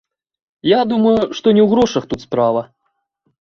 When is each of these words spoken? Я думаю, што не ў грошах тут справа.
Я 0.69 0.79
думаю, 0.91 1.17
што 1.37 1.53
не 1.57 1.61
ў 1.65 1.67
грошах 1.75 2.09
тут 2.15 2.25
справа. 2.27 2.65